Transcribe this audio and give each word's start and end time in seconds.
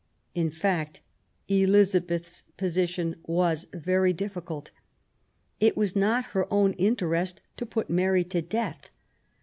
In 0.33 0.49
fact, 0.49 1.01
Elizabeth's 1.47 2.43
position 2.57 3.17
was 3.27 3.67
very 3.71 4.13
difficult. 4.13 4.71
It 5.59 5.77
was 5.77 5.95
not 5.95 6.25
her 6.33 6.51
own 6.51 6.73
interest 6.73 7.43
to 7.57 7.67
put 7.67 7.87
Mary 7.87 8.23
to 8.23 8.41
death. 8.41 8.89